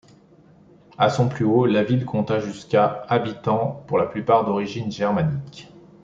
[0.97, 5.69] À son plus haut, la ville compta jusqu'à habitants, pour la plupart d'origine germanique.